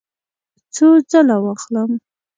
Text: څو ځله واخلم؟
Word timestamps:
څو 0.75 0.87
ځله 1.09 1.35
واخلم؟ 1.43 1.91